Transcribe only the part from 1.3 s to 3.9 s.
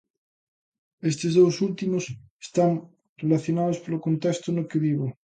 dous últimos están relacionados